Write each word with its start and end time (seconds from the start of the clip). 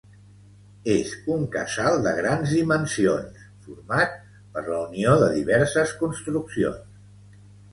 És 0.93 1.11
un 1.33 1.43
casal 1.55 1.97
de 2.07 2.13
grans 2.19 2.55
dimensions, 2.57 3.43
format 3.67 4.17
per 4.57 4.65
la 4.71 4.81
unió 4.89 5.15
de 5.25 5.29
diverses 5.37 5.95
construccions. 6.01 7.47